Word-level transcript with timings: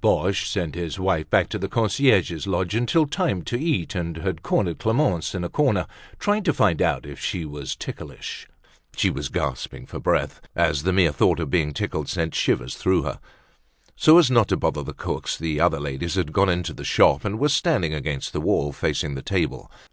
Boche 0.00 0.50
sent 0.50 0.74
his 0.74 0.98
wife 0.98 1.30
back 1.30 1.48
to 1.48 1.60
the 1.60 1.68
concierge's 1.68 2.48
lodge 2.48 2.74
until 2.74 3.06
time 3.06 3.42
to 3.42 3.56
eat 3.56 3.94
and 3.94 4.16
had 4.16 4.42
cornered 4.42 4.80
Clemence 4.80 5.32
in 5.32 5.44
a 5.44 5.48
corner 5.48 5.86
trying 6.18 6.42
to 6.42 6.52
find 6.52 6.82
out 6.82 7.06
if 7.06 7.20
she 7.20 7.44
was 7.44 7.76
ticklish. 7.76 8.48
She 8.96 9.10
was 9.10 9.28
gasping 9.28 9.86
for 9.86 10.00
breath, 10.00 10.40
as 10.56 10.82
the 10.82 10.92
mere 10.92 11.12
thought 11.12 11.38
of 11.38 11.50
being 11.50 11.72
tickled 11.72 12.08
sent 12.08 12.34
shivers 12.34 12.74
through 12.74 13.02
her. 13.02 13.20
So 13.94 14.18
as 14.18 14.28
not 14.28 14.48
to 14.48 14.56
bother 14.56 14.82
the 14.82 14.92
cooks, 14.92 15.38
the 15.38 15.60
other 15.60 15.78
ladies 15.78 16.16
had 16.16 16.32
gone 16.32 16.48
into 16.48 16.72
the 16.74 16.82
shop 16.82 17.24
and 17.24 17.38
were 17.38 17.48
standing 17.48 17.94
against 17.94 18.32
the 18.32 18.40
wall 18.40 18.72
facing 18.72 19.14
the 19.14 19.22
table. 19.22 19.70